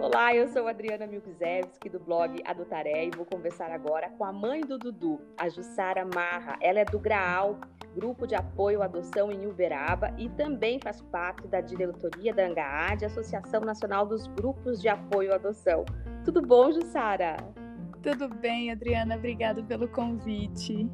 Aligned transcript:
Olá, 0.00 0.34
eu 0.34 0.48
sou 0.48 0.66
Adriana 0.66 1.06
Milkzewski 1.06 1.90
do 1.90 2.00
blog 2.00 2.42
Adotaré 2.46 3.04
e 3.04 3.10
vou 3.10 3.26
conversar 3.26 3.70
agora 3.70 4.08
com 4.10 4.24
a 4.24 4.32
mãe 4.32 4.62
do 4.62 4.78
Dudu, 4.78 5.20
a 5.36 5.50
Jussara 5.50 6.08
Marra. 6.14 6.56
Ela 6.62 6.80
é 6.80 6.84
do 6.86 6.98
Graal, 6.98 7.58
grupo 7.94 8.26
de 8.26 8.34
apoio 8.34 8.80
à 8.80 8.86
adoção 8.86 9.30
em 9.30 9.46
Uberaba 9.46 10.14
e 10.16 10.30
também 10.30 10.80
faz 10.82 11.02
parte 11.02 11.46
da 11.48 11.60
diretoria 11.60 12.32
da 12.32 12.46
ANGAAD, 12.46 13.04
Associação 13.04 13.60
Nacional 13.60 14.06
dos 14.06 14.26
Grupos 14.28 14.80
de 14.80 14.88
Apoio 14.88 15.32
à 15.32 15.34
Adoção. 15.34 15.84
Tudo 16.24 16.40
bom, 16.40 16.72
Jussara? 16.72 17.36
Tudo 18.02 18.28
bem, 18.28 18.70
Adriana. 18.70 19.16
Obrigada 19.16 19.62
pelo 19.64 19.86
convite. 19.86 20.88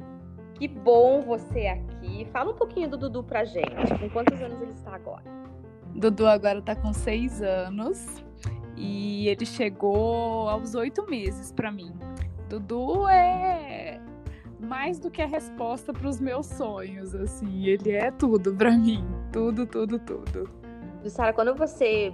Que 0.61 0.67
bom 0.67 1.21
você 1.21 1.65
aqui. 1.65 2.23
Fala 2.25 2.51
um 2.51 2.55
pouquinho 2.55 2.87
do 2.87 2.95
Dudu 2.95 3.23
pra 3.23 3.43
gente. 3.43 3.97
Com 3.99 4.07
quantos 4.11 4.39
anos 4.39 4.61
ele 4.61 4.73
está 4.73 4.93
agora? 4.93 5.23
Dudu 5.95 6.27
agora 6.27 6.59
está 6.59 6.75
com 6.75 6.93
seis 6.93 7.41
anos 7.41 8.23
e 8.77 9.27
ele 9.27 9.43
chegou 9.43 10.47
aos 10.47 10.75
oito 10.75 11.03
meses 11.09 11.51
para 11.51 11.71
mim. 11.71 11.91
Dudu 12.47 13.07
é 13.07 13.99
mais 14.59 14.99
do 14.99 15.09
que 15.09 15.23
a 15.23 15.25
resposta 15.25 15.91
para 15.91 16.07
os 16.07 16.19
meus 16.19 16.45
sonhos, 16.45 17.15
assim. 17.15 17.65
Ele 17.65 17.93
é 17.93 18.11
tudo 18.11 18.55
para 18.55 18.69
mim, 18.69 19.03
tudo, 19.33 19.65
tudo, 19.65 19.97
tudo. 19.97 20.47
Sara, 21.07 21.33
quando 21.33 21.55
você 21.55 22.13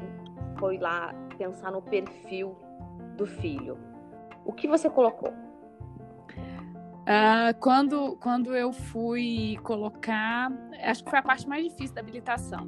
foi 0.58 0.78
lá 0.78 1.14
pensar 1.38 1.70
no 1.70 1.82
perfil 1.82 2.56
do 3.18 3.26
filho, 3.26 3.78
o 4.46 4.54
que 4.54 4.70
você 4.70 4.90
colocou? 4.90 5.34
Uh, 7.08 7.58
quando, 7.62 8.18
quando 8.18 8.54
eu 8.54 8.74
fui 8.74 9.58
colocar, 9.64 10.52
acho 10.84 11.06
que 11.06 11.10
foi 11.10 11.20
a 11.20 11.24
parte 11.24 11.48
mais 11.48 11.64
difícil 11.64 11.96
da 11.96 12.02
habilitação. 12.02 12.68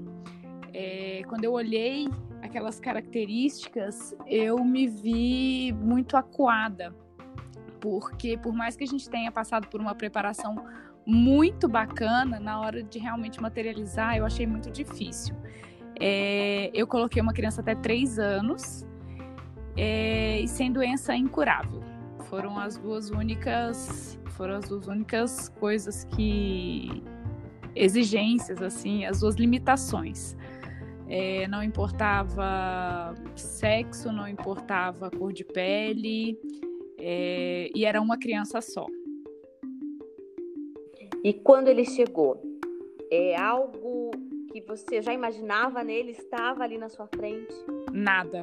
É, 0.74 1.24
quando 1.28 1.44
eu 1.44 1.52
olhei 1.52 2.08
aquelas 2.42 2.80
características, 2.80 4.16
eu 4.26 4.64
me 4.64 4.88
vi 4.88 5.74
muito 5.74 6.16
acuada, 6.16 6.96
porque 7.82 8.38
por 8.38 8.54
mais 8.54 8.78
que 8.78 8.86
a 8.86 8.88
gente 8.88 9.10
tenha 9.10 9.30
passado 9.30 9.68
por 9.68 9.82
uma 9.82 9.94
preparação 9.94 10.56
muito 11.06 11.68
bacana, 11.68 12.40
na 12.40 12.62
hora 12.62 12.82
de 12.82 12.98
realmente 12.98 13.42
materializar, 13.42 14.16
eu 14.16 14.26
achei 14.26 14.48
muito 14.48 14.72
difícil. 14.72 15.36
É, 16.00 16.72
eu 16.74 16.88
coloquei 16.88 17.22
uma 17.22 17.34
criança 17.34 17.60
até 17.60 17.76
três 17.76 18.18
anos 18.18 18.88
é, 19.76 20.40
e 20.40 20.48
sem 20.48 20.72
doença 20.72 21.14
incurável. 21.14 21.84
Foram 22.30 22.58
as 22.58 22.78
duas 22.78 23.10
únicas, 23.10 24.20
foram 24.40 24.56
as 24.56 24.70
duas 24.70 24.88
únicas 24.88 25.50
coisas 25.60 26.06
que 26.06 27.04
exigências 27.76 28.62
assim, 28.62 29.04
as 29.04 29.20
duas 29.20 29.36
limitações. 29.36 30.34
É, 31.10 31.46
não 31.50 31.62
importava 31.62 33.14
sexo, 33.36 34.14
não 34.14 34.30
importava 34.30 35.12
cor 35.12 35.34
de 35.34 35.44
pele, 35.44 36.40
é, 36.98 37.70
e 37.76 37.84
era 37.84 38.00
uma 38.00 38.18
criança 38.18 38.62
só. 38.62 38.88
E 41.22 41.34
quando 41.34 41.68
ele 41.68 41.84
chegou, 41.84 42.42
é 43.12 43.36
algo 43.36 44.12
que 44.54 44.62
você 44.62 45.02
já 45.02 45.14
imaginava 45.14 45.84
nele, 45.84 46.12
estava 46.12 46.64
ali 46.64 46.78
na 46.78 46.88
sua 46.88 47.08
frente? 47.08 47.54
Nada. 47.92 48.42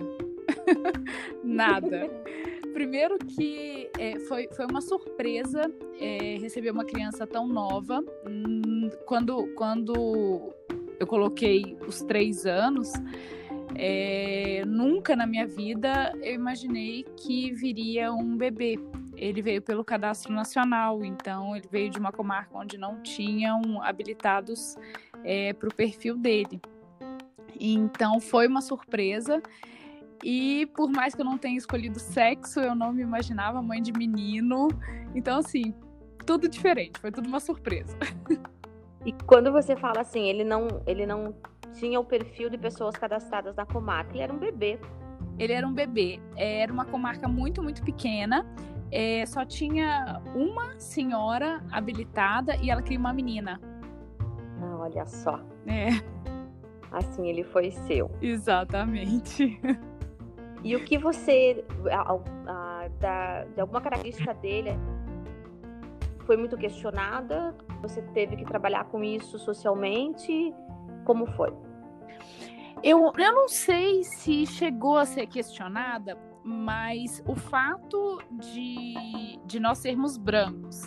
Nada. 1.42 2.10
Primeiro 2.76 3.16
que 3.16 3.88
é, 3.98 4.18
foi, 4.28 4.50
foi 4.54 4.66
uma 4.66 4.82
surpresa 4.82 5.62
é, 5.98 6.36
receber 6.38 6.70
uma 6.70 6.84
criança 6.84 7.26
tão 7.26 7.48
nova. 7.48 8.04
Hum, 8.28 8.90
quando, 9.06 9.46
quando 9.54 10.52
eu 11.00 11.06
coloquei 11.06 11.74
os 11.88 12.02
três 12.02 12.44
anos, 12.44 12.92
é, 13.74 14.62
nunca 14.66 15.16
na 15.16 15.26
minha 15.26 15.46
vida 15.46 16.12
eu 16.22 16.34
imaginei 16.34 17.02
que 17.16 17.50
viria 17.54 18.12
um 18.12 18.36
bebê. 18.36 18.78
Ele 19.16 19.40
veio 19.40 19.62
pelo 19.62 19.82
cadastro 19.82 20.30
nacional, 20.34 21.02
então 21.02 21.56
ele 21.56 21.66
veio 21.70 21.88
de 21.88 21.98
uma 21.98 22.12
comarca 22.12 22.58
onde 22.58 22.76
não 22.76 23.00
tinham 23.00 23.82
habilitados 23.82 24.76
é, 25.24 25.54
para 25.54 25.70
o 25.70 25.74
perfil 25.74 26.14
dele. 26.18 26.60
Então 27.58 28.20
foi 28.20 28.46
uma 28.46 28.60
surpresa. 28.60 29.42
E 30.22 30.66
por 30.74 30.90
mais 30.90 31.14
que 31.14 31.20
eu 31.20 31.24
não 31.24 31.38
tenha 31.38 31.56
escolhido 31.56 31.98
sexo, 31.98 32.60
eu 32.60 32.74
não 32.74 32.92
me 32.92 33.02
imaginava 33.02 33.62
mãe 33.62 33.82
de 33.82 33.92
menino. 33.92 34.68
Então, 35.14 35.38
assim, 35.38 35.74
tudo 36.24 36.48
diferente, 36.48 36.98
foi 36.98 37.10
tudo 37.10 37.28
uma 37.28 37.40
surpresa. 37.40 37.96
E 39.06 39.12
quando 39.24 39.52
você 39.52 39.76
fala 39.76 40.00
assim, 40.00 40.24
ele 40.24 40.42
não, 40.42 40.82
ele 40.84 41.06
não 41.06 41.32
tinha 41.74 42.00
o 42.00 42.04
perfil 42.04 42.50
de 42.50 42.58
pessoas 42.58 42.96
cadastradas 42.96 43.54
na 43.54 43.64
comarca, 43.64 44.10
ele 44.10 44.20
era 44.20 44.32
um 44.32 44.36
bebê. 44.36 44.80
Ele 45.38 45.52
era 45.52 45.64
um 45.64 45.72
bebê. 45.72 46.18
Era 46.36 46.72
uma 46.72 46.84
comarca 46.84 47.28
muito, 47.28 47.62
muito 47.62 47.84
pequena. 47.84 48.44
É, 48.90 49.24
só 49.26 49.44
tinha 49.44 50.20
uma 50.34 50.78
senhora 50.80 51.62
habilitada 51.70 52.56
e 52.56 52.68
ela 52.68 52.82
queria 52.82 52.98
uma 52.98 53.12
menina. 53.12 53.60
Ah, 54.60 54.76
olha 54.80 55.06
só. 55.06 55.40
É. 55.68 55.90
Assim 56.90 57.28
ele 57.28 57.44
foi 57.44 57.70
seu. 57.70 58.10
Exatamente. 58.20 59.60
E 60.66 60.74
o 60.74 60.84
que 60.84 60.98
você. 60.98 61.64
A, 61.92 62.18
a, 62.50 62.88
da, 62.98 63.44
de 63.44 63.60
alguma 63.60 63.80
característica 63.80 64.34
dele 64.34 64.70
foi 66.24 66.36
muito 66.36 66.56
questionada? 66.56 67.56
Você 67.82 68.02
teve 68.02 68.34
que 68.34 68.44
trabalhar 68.44 68.82
com 68.86 69.04
isso 69.04 69.38
socialmente? 69.38 70.52
Como 71.04 71.24
foi? 71.36 71.54
Eu, 72.82 73.12
eu 73.16 73.32
não 73.32 73.48
sei 73.48 74.02
se 74.02 74.44
chegou 74.44 74.96
a 74.98 75.06
ser 75.06 75.28
questionada, 75.28 76.18
mas 76.42 77.22
o 77.28 77.36
fato 77.36 78.20
de, 78.32 79.38
de 79.46 79.60
nós 79.60 79.78
sermos 79.78 80.16
brancos. 80.16 80.82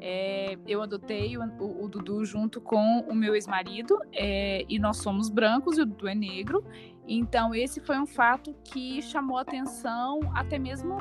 É, 0.00 0.56
eu 0.66 0.82
adotei 0.82 1.36
o, 1.36 1.42
o, 1.58 1.84
o, 1.84 1.88
Dudu 1.88 2.24
junto 2.24 2.60
com 2.60 3.00
o 3.00 3.14
meu 3.14 3.34
ex-marido 3.34 3.98
é, 4.12 4.64
e 4.68 4.78
nós 4.78 4.98
somos 4.98 5.28
brancos 5.28 5.76
e 5.76 5.82
o 5.82 5.86
Dudu 5.86 6.06
é 6.06 6.14
negro. 6.14 6.64
Então, 7.06 7.54
esse 7.54 7.80
foi 7.80 7.98
um 7.98 8.06
fato 8.06 8.54
que 8.64 9.02
chamou 9.02 9.38
atenção 9.38 10.20
até 10.34 10.58
mesmo 10.58 10.98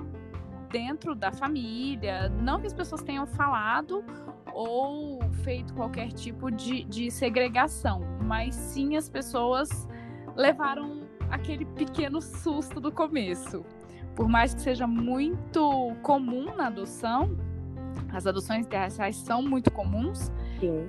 dentro 0.72 1.14
da 1.14 1.32
família. 1.32 2.30
Não 2.30 2.60
que 2.60 2.68
as 2.68 2.74
pessoas 2.74 3.04
tenham 3.04 3.28
falado 3.28 4.04
ou 4.54 5.20
feito 5.44 5.74
qualquer 5.76 6.12
tipo 6.12 6.50
de, 6.50 6.84
de 6.86 7.12
segregação, 7.12 8.02
mas 8.24 8.56
sim 8.56 8.96
as 8.96 9.08
pessoas 9.08 9.88
levaram 10.36 11.08
aquele 11.30 11.66
pequeno 11.66 12.22
susto 12.22 12.80
do 12.80 12.92
começo. 12.92 13.64
Por 14.16 14.28
mais 14.28 14.56
que 14.56 14.62
seja 14.62 14.88
muito 14.88 15.96
comum 16.02 16.56
na 16.56 16.68
adoção, 16.68 17.38
as 18.12 18.26
adoções 18.26 18.66
interraciais 18.66 19.16
são 19.18 19.42
muito 19.42 19.72
comuns. 19.72 20.32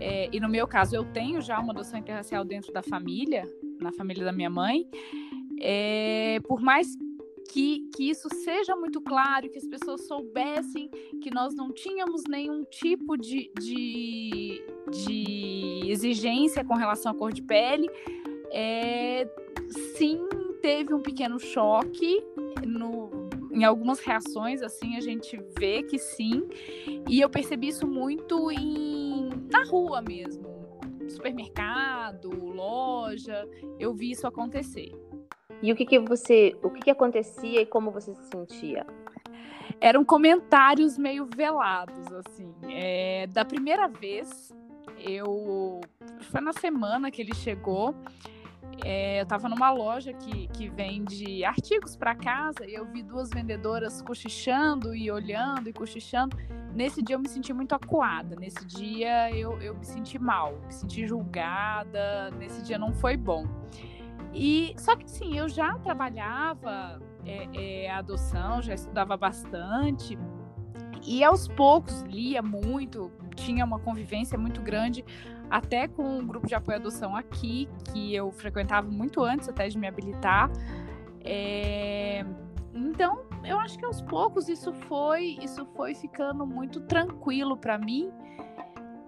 É, 0.01 0.29
e 0.33 0.41
no 0.41 0.49
meu 0.49 0.67
caso, 0.67 0.97
eu 0.97 1.05
tenho 1.05 1.41
já 1.41 1.59
uma 1.59 1.73
adoção 1.73 1.99
interracial 1.99 2.45
dentro 2.45 2.73
da 2.73 2.83
família, 2.83 3.45
na 3.81 3.93
família 3.93 4.25
da 4.25 4.33
minha 4.33 4.51
mãe. 4.51 4.89
É, 5.61 6.39
por 6.47 6.61
mais 6.61 6.97
que, 7.51 7.89
que 7.95 8.11
isso 8.11 8.29
seja 8.45 8.77
muito 8.77 9.01
claro, 9.01 9.49
que 9.51 9.59
as 9.59 9.67
pessoas 9.67 10.07
soubessem 10.07 10.91
que 11.23 11.33
nós 11.33 11.55
não 11.55 11.73
tínhamos 11.73 12.23
nenhum 12.29 12.65
tipo 12.65 13.17
de, 13.17 13.51
de, 13.59 14.63
de 14.91 15.91
exigência 15.91 16.65
com 16.65 16.75
relação 16.75 17.13
à 17.13 17.15
cor 17.15 17.33
de 17.33 17.43
pele. 17.43 17.89
É, 18.51 19.29
sim, 19.97 20.27
teve 20.61 20.95
um 20.95 21.01
pequeno 21.01 21.39
choque 21.39 22.23
no, 22.67 22.98
em 23.59 23.65
algumas 23.65 23.99
reações, 23.99 24.63
assim, 24.63 24.97
a 24.97 25.01
gente 25.01 25.37
vê 25.59 25.83
que 25.83 25.99
sim. 25.99 26.49
E 27.09 27.21
eu 27.21 27.29
percebi 27.29 27.69
isso 27.69 27.89
muito 27.89 28.53
em, 28.53 29.31
na 29.51 29.65
rua 29.65 30.01
mesmo. 30.01 30.47
Supermercado, 31.09 32.31
loja, 32.31 33.49
eu 33.79 33.93
vi 33.93 34.13
isso 34.13 34.29
acontecer. 34.29 34.93
E 35.61 35.73
o 35.73 35.77
que, 35.77 35.85
que 35.85 35.99
você, 35.99 36.57
o 36.63 36.71
que, 36.71 36.83
que 36.83 36.91
acontecia 36.91 37.61
e 37.61 37.67
como 37.67 37.91
você 37.91 38.15
se 38.15 38.23
sentia? 38.29 38.87
Eram 39.81 40.05
comentários 40.05 40.97
meio 40.97 41.27
velados, 41.27 42.13
assim. 42.13 42.55
É, 42.69 43.27
da 43.27 43.45
primeira 43.45 43.89
vez, 43.89 44.53
eu 45.01 45.81
foi 46.31 46.41
na 46.41 46.53
semana 46.53 47.11
que 47.11 47.23
ele 47.23 47.35
chegou. 47.35 47.93
É, 48.85 49.19
eu 49.19 49.23
estava 49.25 49.49
numa 49.49 49.71
loja 49.71 50.13
que, 50.13 50.49
que 50.49 50.69
vende 50.69 51.45
artigos 51.45 51.97
para 51.97 52.15
casa 52.15 52.67
e 52.67 52.75
eu 52.75 52.87
vi 52.87 53.03
duas 53.03 53.29
vendedoras 53.31 54.01
cochichando 54.03 54.95
e 54.95 55.11
olhando 55.11 55.69
e 55.69 55.73
cochichando. 55.73 56.37
Nesse 56.75 57.03
dia 57.03 57.17
eu 57.17 57.21
me 57.21 57.29
senti 57.29 57.53
muito 57.53 57.75
acuada. 57.75 58.37
Nesse 58.37 58.65
dia 58.67 59.31
eu, 59.35 59.61
eu 59.61 59.75
me 59.75 59.85
senti 59.85 60.19
mal, 60.19 60.59
me 60.65 60.73
senti 60.73 61.07
julgada. 61.07 62.31
Nesse 62.39 62.63
dia 62.63 62.79
não 62.79 62.93
foi 62.93 63.17
bom. 63.17 63.47
E 64.33 64.75
só 64.77 64.95
que 64.95 65.11
sim, 65.11 65.37
eu 65.37 65.49
já 65.49 65.79
trabalhava 65.79 67.01
é, 67.25 67.85
é, 67.85 67.91
adoção, 67.91 68.63
já 68.63 68.75
estudava 68.75 69.17
bastante 69.17 70.19
e 71.05 71.25
aos 71.25 71.49
poucos 71.49 72.03
lia 72.03 72.43
muito, 72.43 73.11
tinha 73.35 73.65
uma 73.65 73.79
convivência 73.79 74.37
muito 74.37 74.61
grande 74.61 75.05
até 75.51 75.89
com 75.89 76.19
um 76.19 76.27
grupo 76.27 76.47
de 76.47 76.55
apoio 76.55 76.77
à 76.77 76.81
adoção 76.81 77.17
aqui, 77.17 77.69
que 77.93 78.15
eu 78.15 78.31
frequentava 78.31 78.91
muito 78.91 79.23
antes 79.23 79.49
até 79.49 79.69
de 79.69 79.79
me 79.79 79.87
habilitar. 79.87 80.51
É... 81.25 82.25
Então, 82.75 83.25
eu 83.45 83.59
acho 83.59 83.79
que 83.79 83.85
aos 83.85 84.01
poucos 84.03 84.49
isso 84.49 84.73
foi, 84.73 85.39
isso 85.43 85.67
foi 85.77 85.95
ficando 85.95 86.47
muito 86.47 86.81
tranquilo 86.83 87.57
para 87.57 87.79
mim, 87.79 88.13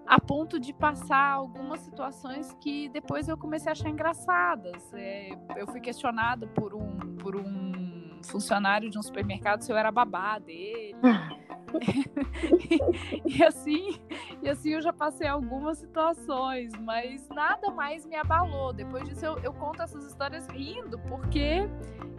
a 0.07 0.19
ponto 0.21 0.59
de 0.59 0.73
passar 0.73 1.35
algumas 1.35 1.81
situações 1.81 2.53
que 2.61 2.89
depois 2.89 3.29
eu 3.29 3.37
comecei 3.37 3.69
a 3.69 3.73
achar 3.73 3.89
engraçadas. 3.89 4.93
É, 4.93 5.31
eu 5.57 5.67
fui 5.69 5.81
questionada 5.81 6.49
por 6.49 6.75
um, 6.75 6.99
por 7.17 7.37
um 7.37 8.19
funcionário 8.25 8.91
de 8.91 8.99
um 8.99 9.03
supermercado 9.03 9.63
se 9.63 9.71
eu 9.73 9.77
era 9.77 9.93
babá 9.93 10.39
dele. 10.39 10.97
e, 13.25 13.43
assim, 13.45 14.01
e 14.43 14.49
assim 14.49 14.71
eu 14.71 14.81
já 14.81 14.93
passei 14.93 15.27
algumas 15.27 15.79
situações, 15.79 16.73
mas 16.81 17.29
nada 17.29 17.71
mais 17.71 18.05
me 18.05 18.17
abalou. 18.17 18.73
Depois 18.73 19.09
disso 19.09 19.25
eu, 19.25 19.39
eu 19.39 19.53
conto 19.53 19.83
essas 19.83 20.05
histórias 20.05 20.47
rindo, 20.49 20.99
porque 21.01 21.69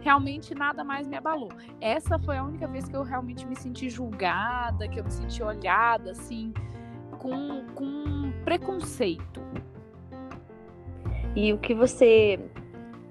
realmente 0.00 0.54
nada 0.54 0.82
mais 0.82 1.06
me 1.06 1.16
abalou. 1.16 1.50
Essa 1.80 2.18
foi 2.18 2.36
a 2.36 2.44
única 2.44 2.66
vez 2.66 2.88
que 2.88 2.96
eu 2.96 3.02
realmente 3.02 3.46
me 3.46 3.56
senti 3.56 3.88
julgada, 3.88 4.88
que 4.88 4.98
eu 4.98 5.04
me 5.04 5.10
senti 5.10 5.42
olhada, 5.42 6.12
assim, 6.12 6.52
com, 7.18 7.64
com 7.74 8.32
preconceito. 8.44 9.40
E 11.34 11.52
o 11.52 11.58
que 11.58 11.74
você 11.74 12.38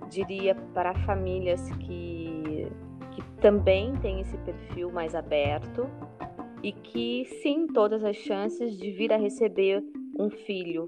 diria 0.09 0.53
para 0.73 0.93
famílias 1.05 1.71
que, 1.79 2.67
que 3.11 3.23
também 3.39 3.95
têm 3.97 4.19
esse 4.19 4.37
perfil 4.39 4.91
mais 4.91 5.15
aberto 5.15 5.89
e 6.63 6.71
que 6.71 7.25
sim, 7.41 7.67
todas 7.67 8.03
as 8.03 8.15
chances 8.17 8.77
de 8.77 8.91
vir 8.91 9.11
a 9.11 9.17
receber 9.17 9.83
um 10.17 10.29
filho 10.29 10.87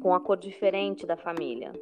com 0.00 0.14
a 0.14 0.20
cor 0.20 0.36
diferente 0.36 1.06
da 1.06 1.16
família? 1.16 1.72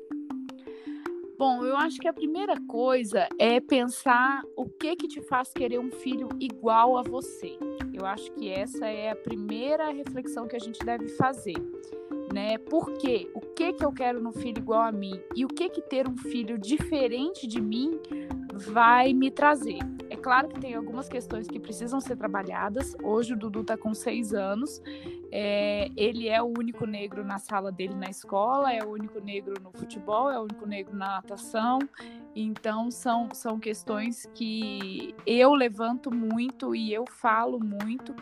Bom, 1.39 1.65
eu 1.65 1.77
acho 1.77 1.99
que 1.99 2.07
a 2.07 2.13
primeira 2.13 2.55
coisa 2.69 3.29
é 3.39 3.59
pensar 3.59 4.43
o 4.57 4.65
que 4.65 4.95
que 4.95 5.09
te 5.09 5.21
faz 5.23 5.53
querer 5.53 5.81
um 5.81 5.91
filho 5.91 6.29
igual 6.39 6.97
a 6.97 7.03
você. 7.03 7.59
Eu 7.93 8.07
acho 8.07 8.31
que 8.33 8.49
essa 8.49 8.87
é 8.87 9.11
a 9.11 9.17
primeira 9.17 9.91
reflexão 9.91 10.47
que 10.47 10.55
a 10.55 10.61
gente 10.61 10.79
deve 10.85 11.09
fazer, 11.09 11.57
né? 12.33 12.59
Por 12.59 12.93
quê? 12.95 13.29
O 13.35 13.41
que 13.41 13.73
que 13.73 13.85
eu 13.85 13.93
quero 13.93 14.23
no 14.23 14.33
filho 14.33 14.59
igual 14.59 14.83
a 14.83 14.93
mim 14.93 15.21
e 15.35 15.45
o 15.45 15.49
que 15.49 15.69
que 15.69 15.83
ter 15.83 16.09
um 16.09 16.17
filho 16.17 16.57
diferente 16.57 17.47
de 17.47 17.61
mim 17.61 18.01
vai 18.55 19.13
me 19.13 19.29
trazer? 19.29 19.79
Claro 20.23 20.49
que 20.49 20.61
tem 20.61 20.75
algumas 20.75 21.09
questões 21.09 21.49
que 21.49 21.59
precisam 21.59 22.01
ser 22.01 22.15
trabalhadas. 22.15 22.97
Hoje 23.03 23.33
o 23.33 23.37
Dudu 23.37 23.63
está 23.63 23.77
com 23.77 23.93
seis 23.93 24.33
anos. 24.33 24.81
É, 25.33 25.91
ele 25.97 26.29
é 26.29 26.41
o 26.41 26.47
único 26.47 26.87
negro 26.87 27.25
na 27.25 27.41
sala 27.41 27.73
dele 27.73 27.95
na 27.95 28.09
escola, 28.09 28.73
é 28.73 28.85
o 28.85 28.91
único 28.91 29.19
negro 29.19 29.55
no 29.61 29.73
futebol, 29.73 30.31
é 30.31 30.39
o 30.39 30.43
único 30.43 30.65
negro 30.65 30.97
na 30.97 31.17
natação. 31.17 31.81
Então 32.37 32.89
são, 32.89 33.31
são 33.35 33.59
questões 33.59 34.25
que 34.33 35.13
eu 35.27 35.55
levanto 35.55 36.15
muito 36.15 36.73
e 36.73 36.95
eu 36.95 37.05
falo 37.05 37.59
muito 37.59 38.15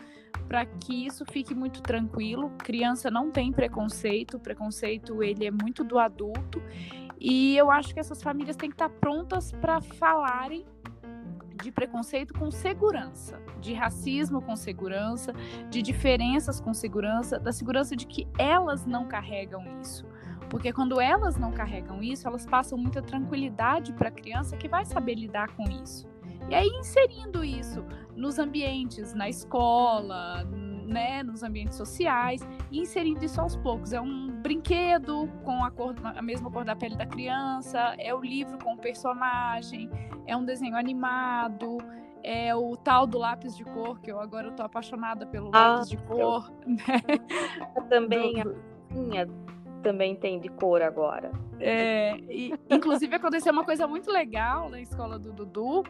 para 0.47 0.65
que 0.65 1.05
isso 1.05 1.23
fique 1.31 1.53
muito 1.53 1.83
tranquilo. 1.83 2.51
Criança 2.57 3.11
não 3.11 3.29
tem 3.29 3.51
preconceito, 3.51 4.37
o 4.37 4.39
preconceito 4.39 5.21
ele 5.21 5.45
é 5.45 5.51
muito 5.51 5.83
do 5.83 5.99
adulto. 5.99 6.63
E 7.19 7.55
eu 7.55 7.69
acho 7.69 7.93
que 7.93 7.99
essas 7.99 8.23
famílias 8.23 8.55
têm 8.55 8.71
que 8.71 8.73
estar 8.73 8.89
prontas 8.89 9.51
para 9.51 9.79
falarem 9.79 10.65
de 11.61 11.71
preconceito 11.71 12.33
com 12.33 12.49
segurança, 12.51 13.39
de 13.59 13.73
racismo 13.73 14.41
com 14.41 14.55
segurança, 14.55 15.33
de 15.69 15.81
diferenças 15.81 16.59
com 16.59 16.73
segurança, 16.73 17.39
da 17.39 17.51
segurança 17.51 17.95
de 17.95 18.05
que 18.05 18.27
elas 18.37 18.85
não 18.85 19.07
carregam 19.07 19.63
isso. 19.81 20.05
Porque 20.49 20.73
quando 20.73 20.99
elas 20.99 21.37
não 21.37 21.51
carregam 21.51 22.03
isso, 22.03 22.27
elas 22.27 22.45
passam 22.45 22.77
muita 22.77 23.01
tranquilidade 23.01 23.93
para 23.93 24.09
a 24.09 24.11
criança 24.11 24.57
que 24.57 24.67
vai 24.67 24.83
saber 24.83 25.15
lidar 25.15 25.55
com 25.55 25.63
isso. 25.63 26.09
E 26.49 26.55
aí 26.55 26.67
inserindo 26.67 27.43
isso 27.43 27.85
nos 28.15 28.37
ambientes, 28.37 29.13
na 29.13 29.29
escola, 29.29 30.43
né, 30.91 31.23
nos 31.23 31.41
ambientes 31.41 31.77
sociais, 31.77 32.47
e 32.69 32.79
inserindo 32.79 33.23
isso 33.23 33.39
aos 33.39 33.55
poucos. 33.55 33.93
É 33.93 34.01
um 34.01 34.29
brinquedo 34.41 35.27
com 35.43 35.63
a, 35.63 35.71
cor, 35.71 35.95
a 36.03 36.21
mesma 36.21 36.51
cor 36.51 36.63
da 36.63 36.75
pele 36.75 36.95
da 36.95 37.05
criança, 37.05 37.95
é 37.97 38.13
o 38.13 38.21
livro 38.21 38.57
com 38.59 38.73
o 38.73 38.77
personagem, 38.77 39.89
é 40.27 40.35
um 40.35 40.45
desenho 40.45 40.75
animado, 40.75 41.77
é 42.23 42.53
o 42.55 42.75
tal 42.77 43.07
do 43.07 43.17
lápis 43.17 43.55
de 43.55 43.63
cor, 43.63 43.99
que 43.99 44.11
eu 44.11 44.19
agora 44.19 44.49
estou 44.49 44.65
apaixonada 44.65 45.25
pelo 45.25 45.49
ah, 45.53 45.73
lápis 45.73 45.89
de 45.89 45.97
cor. 45.97 46.51
Eu... 46.61 46.69
Né? 46.71 47.87
Também 47.89 48.43
do... 48.43 48.51
a 48.51 48.93
minha 48.93 49.27
também 49.81 50.15
tem 50.15 50.39
de 50.39 50.47
cor 50.47 50.81
agora. 50.81 51.31
É, 51.59 52.15
e, 52.29 52.53
inclusive 52.69 53.15
aconteceu 53.15 53.51
uma 53.51 53.65
coisa 53.65 53.87
muito 53.87 54.11
legal 54.11 54.69
na 54.69 54.79
escola 54.79 55.19
do 55.19 55.33
Dudu, 55.33 55.83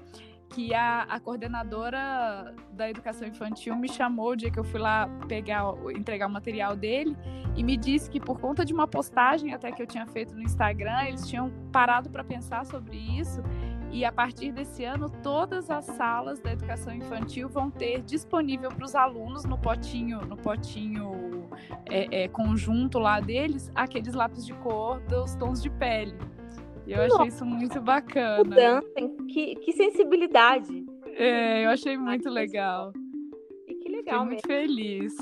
que 0.52 0.74
a, 0.74 1.04
a 1.04 1.20
coordenadora 1.20 2.54
da 2.72 2.90
educação 2.90 3.28
infantil 3.28 3.76
me 3.76 3.88
chamou 3.88 4.32
o 4.32 4.36
dia 4.36 4.52
que 4.52 4.60
eu 4.60 4.64
fui 4.64 4.80
lá 4.80 5.08
pegar, 5.28 5.64
entregar 5.96 6.28
o 6.28 6.30
material 6.30 6.76
dele 6.76 7.16
e 7.56 7.64
me 7.64 7.78
disse 7.78 8.10
que 8.10 8.20
por 8.20 8.40
conta 8.40 8.66
de 8.66 8.74
uma 8.74 8.88
postagem 8.88 9.54
até 9.54 9.72
que 9.72 9.82
eu 9.82 9.88
tinha 9.88 10.06
feito 10.06 10.36
no 10.36 10.42
Instagram, 10.42 11.06
eles 11.08 11.28
tinham 11.28 11.52
parado 11.72 12.10
para 12.10 12.24
pensar 12.24 12.66
sobre 12.66 12.98
isso 12.98 13.42
e 13.92 14.06
a 14.06 14.12
partir 14.12 14.52
desse 14.52 14.84
ano 14.84 15.10
todas 15.10 15.70
as 15.70 15.86
salas 15.86 16.40
da 16.40 16.52
educação 16.52 16.94
infantil 16.94 17.50
vão 17.50 17.70
ter 17.70 18.02
disponível 18.02 18.70
para 18.70 18.86
os 18.86 18.96
alunos 18.96 19.44
no 19.44 19.58
potinho, 19.58 20.22
no 20.22 20.38
potinho 20.38 21.50
é, 21.90 22.24
é, 22.24 22.28
conjunto 22.28 23.00
lá 23.00 23.20
deles, 23.20 23.72
aqueles 23.76 24.14
lápis 24.14 24.46
de 24.46 24.54
cor 24.56 25.00
dos 25.02 25.36
tons 25.36 25.62
de 25.62 25.70
pele. 25.70 26.16
E 26.86 26.94
eu 26.94 27.02
achei 27.02 27.28
isso 27.28 27.46
muito 27.46 27.80
bacana. 27.82 28.44
Mudança, 28.44 28.88
que, 29.30 29.56
que 29.56 29.72
sensibilidade. 29.74 30.86
É, 31.06 31.66
eu 31.66 31.70
achei 31.70 31.98
muito 31.98 32.30
legal. 32.30 32.92
E 33.68 33.76
que 33.76 33.90
legal, 33.90 34.22
Fiquei 34.22 34.26
muito 34.26 34.48
feliz. 34.48 35.16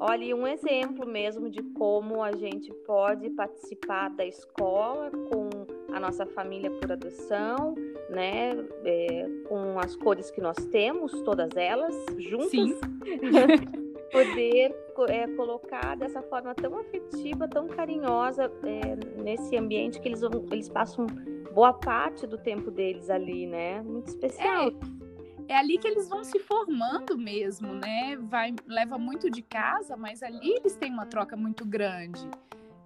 Olha, 0.00 0.36
um 0.36 0.46
exemplo 0.46 1.06
mesmo 1.06 1.48
de 1.48 1.62
como 1.62 2.22
a 2.22 2.32
gente 2.32 2.72
pode 2.86 3.30
participar 3.30 4.10
da 4.10 4.26
escola 4.26 5.10
com 5.10 5.48
a 5.94 6.00
nossa 6.00 6.26
família 6.26 6.70
por 6.70 6.90
adoção, 6.90 7.74
né? 8.10 8.52
É, 8.84 9.26
com 9.48 9.78
as 9.78 9.94
cores 9.96 10.30
que 10.30 10.40
nós 10.40 10.56
temos, 10.70 11.12
todas 11.22 11.56
elas, 11.56 11.94
juntas. 12.18 12.50
Sim. 12.50 12.74
poder 14.10 14.74
é, 15.08 15.26
colocar 15.28 15.96
dessa 15.96 16.22
forma 16.22 16.54
tão 16.54 16.78
afetiva, 16.78 17.48
tão 17.48 17.68
carinhosa 17.68 18.50
é, 18.62 19.22
nesse 19.22 19.56
ambiente 19.56 20.00
que 20.00 20.08
eles, 20.08 20.20
eles 20.50 20.68
passam 20.68 21.06
boa 21.52 21.72
parte 21.72 22.26
do 22.26 22.38
tempo 22.38 22.70
deles 22.70 23.10
ali, 23.10 23.46
né? 23.46 23.80
Muito 23.82 24.08
especial. 24.08 24.68
É, 25.48 25.54
é 25.54 25.56
ali 25.56 25.78
que 25.78 25.86
eles 25.86 26.08
vão 26.08 26.24
se 26.24 26.38
formando 26.38 27.16
mesmo, 27.16 27.74
né? 27.74 28.16
Vai, 28.16 28.54
leva 28.66 28.98
muito 28.98 29.30
de 29.30 29.42
casa, 29.42 29.96
mas 29.96 30.22
ali 30.22 30.54
eles 30.56 30.76
têm 30.76 30.92
uma 30.92 31.06
troca 31.06 31.36
muito 31.36 31.64
grande. 31.64 32.28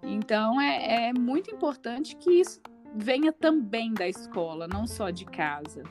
Então 0.03 0.61
é, 0.61 1.09
é 1.09 1.13
muito 1.13 1.55
importante 1.55 2.17
que 2.17 2.31
isso 2.41 2.61
venha 2.95 3.33
também 3.33 3.93
da 3.93 4.09
escola, 4.09 4.67
não 4.67 4.87
só 4.87 5.11
de 5.11 5.25
casa. 5.25 5.83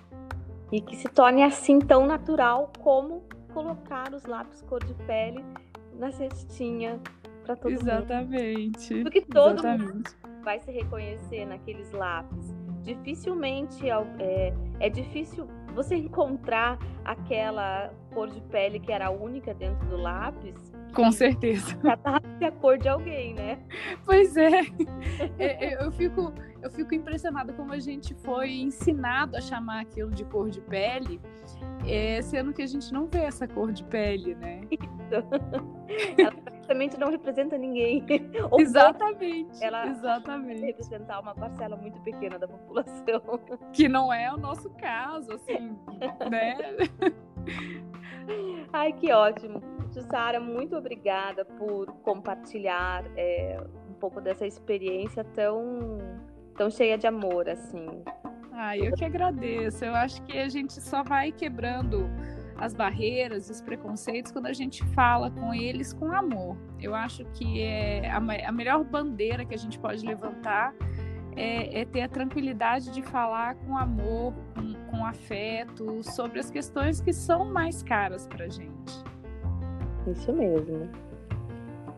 E 0.72 0.81
que 0.81 0.96
se 0.96 1.07
torne 1.07 1.43
assim 1.43 1.79
tão 1.79 2.05
natural 2.05 2.72
como 2.79 3.24
colocar 3.57 4.13
os 4.13 4.23
lápis 4.25 4.61
cor 4.61 4.83
de 4.83 4.93
pele 5.05 5.43
na 5.97 6.11
cestinha 6.11 6.99
para 7.43 7.55
todo 7.55 7.71
Exatamente. 7.71 8.93
mundo. 8.93 9.03
Porque 9.03 9.21
todo 9.21 9.53
Exatamente. 9.53 9.93
mundo 9.93 10.09
vai 10.43 10.59
se 10.59 10.71
reconhecer 10.71 11.43
naqueles 11.45 11.91
lápis. 11.91 12.55
Dificilmente 12.83 13.89
é, 13.89 14.53
é 14.79 14.89
difícil 14.89 15.47
você 15.73 15.95
encontrar 15.97 16.77
aquela 17.03 17.91
cor 18.13 18.29
de 18.29 18.41
pele 18.41 18.79
que 18.79 18.91
era 18.91 19.07
a 19.07 19.09
única 19.09 19.55
dentro 19.55 19.87
do 19.87 19.97
lápis. 19.97 20.71
Com 20.93 21.11
certeza. 21.11 21.75
Já 21.83 21.97
tá 21.97 22.21
a 22.41 22.51
cor 22.51 22.77
de 22.77 22.87
alguém, 22.87 23.33
né? 23.33 23.57
Pois 24.05 24.37
é. 24.37 24.61
é, 25.39 25.73
é 25.73 25.83
eu 25.83 25.91
fico 25.93 26.31
eu 26.61 26.71
fico 26.71 26.93
impressionada 26.93 27.53
como 27.53 27.73
a 27.73 27.79
gente 27.79 28.13
foi 28.15 28.51
ensinado 28.51 29.37
a 29.37 29.41
chamar 29.41 29.81
aquilo 29.81 30.11
de 30.11 30.25
cor 30.25 30.49
de 30.49 30.61
pele, 30.61 31.19
é, 31.87 32.21
sendo 32.21 32.53
que 32.53 32.61
a 32.61 32.67
gente 32.67 32.91
não 32.91 33.07
vê 33.07 33.19
essa 33.19 33.47
cor 33.47 33.71
de 33.71 33.83
pele, 33.83 34.35
né? 34.35 34.61
Ela 36.17 36.31
praticamente 36.31 36.97
não 36.97 37.09
representa 37.09 37.57
ninguém. 37.57 38.05
Ou 38.51 38.59
exatamente. 38.59 39.63
Ela 39.63 39.87
exatamente. 39.87 40.61
representar 40.61 41.19
uma 41.19 41.33
parcela 41.33 41.75
muito 41.77 41.99
pequena 42.01 42.37
da 42.37 42.47
população. 42.47 43.21
Que 43.71 43.87
não 43.87 44.11
é 44.11 44.33
o 44.33 44.37
nosso 44.37 44.69
caso, 44.71 45.31
assim, 45.33 45.77
né? 46.29 46.57
Ai, 48.73 48.91
que 48.93 49.11
ótimo. 49.11 49.61
Jussara, 49.93 50.39
muito 50.39 50.75
obrigada 50.75 51.45
por 51.45 51.87
compartilhar 52.03 53.05
é, 53.15 53.57
um 53.89 53.93
pouco 53.93 54.19
dessa 54.19 54.45
experiência 54.45 55.23
tão 55.23 55.97
tão 56.57 56.69
cheia 56.69 56.97
de 56.97 57.07
amor, 57.07 57.47
assim. 57.47 57.87
Ah, 58.51 58.75
eu 58.75 58.93
que 58.93 59.05
agradeço. 59.05 59.85
Eu 59.85 59.95
acho 59.95 60.21
que 60.23 60.37
a 60.37 60.49
gente 60.49 60.73
só 60.81 61.03
vai 61.03 61.31
quebrando 61.31 62.09
as 62.57 62.73
barreiras, 62.73 63.49
os 63.49 63.61
preconceitos 63.61 64.31
quando 64.31 64.47
a 64.47 64.53
gente 64.53 64.83
fala 64.87 65.29
com 65.29 65.53
eles 65.53 65.93
com 65.93 66.11
amor. 66.11 66.57
Eu 66.79 66.95
acho 66.95 67.23
que 67.25 67.61
é 67.61 68.09
a, 68.09 68.17
a 68.17 68.51
melhor 68.51 68.83
bandeira 68.83 69.45
que 69.45 69.53
a 69.53 69.57
gente 69.57 69.77
pode 69.77 70.03
levantar 70.03 70.73
é, 71.35 71.81
é, 71.81 71.85
ter 71.85 72.01
a 72.01 72.09
tranquilidade 72.09 72.91
de 72.91 73.03
falar 73.03 73.53
com 73.57 73.77
amor, 73.77 74.33
com, 74.55 74.73
com 74.89 75.05
afeto, 75.05 76.03
sobre 76.03 76.39
as 76.39 76.49
questões 76.49 76.99
que 76.99 77.13
são 77.13 77.45
mais 77.45 77.83
caras 77.83 78.25
para 78.27 78.49
gente. 78.49 79.03
Isso 80.07 80.33
mesmo. 80.33 80.89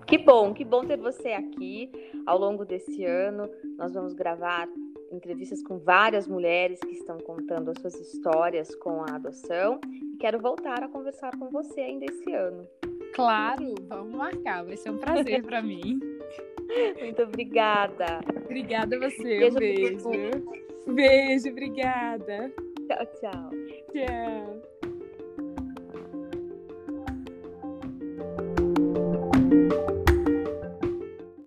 Que 0.06 0.18
bom, 0.18 0.54
que 0.54 0.66
bom 0.66 0.84
ter 0.84 0.98
você 0.98 1.30
aqui. 1.30 1.90
Ao 2.26 2.38
longo 2.38 2.66
desse 2.66 3.06
ano, 3.06 3.50
nós 3.80 3.94
vamos 3.94 4.14
gravar 4.14 4.68
entrevistas 5.10 5.64
com 5.64 5.80
várias 5.80 6.28
mulheres 6.28 6.80
que 6.82 6.92
estão 6.92 7.18
contando 7.18 7.72
as 7.72 7.80
suas 7.80 7.96
histórias 7.96 8.76
com 8.76 9.02
a 9.02 9.16
adoção. 9.16 9.80
E 9.90 10.18
quero 10.18 10.40
voltar 10.40 10.84
a 10.84 10.90
conversar 10.90 11.36
com 11.38 11.50
você 11.50 11.80
ainda 11.80 12.06
esse 12.06 12.34
ano. 12.34 12.68
Claro, 13.16 13.74
vamos 13.88 14.14
marcar, 14.14 14.66
vai 14.66 14.78
ser 14.78 14.92
um 14.92 14.98
prazer 14.98 15.44
para 15.44 15.62
mim. 15.62 16.00
Muito 17.00 17.24
obrigada. 17.24 18.20
Obrigada 18.46 18.98
a 18.98 19.00
você, 19.00 19.50
beijo. 19.52 20.08
Um 20.08 20.12
beijo. 20.12 20.44
Beijo, 20.88 21.50
obrigada. 21.50 22.52
Tchau, 22.86 23.06
tchau. 23.20 23.50
Tchau. 23.94 24.59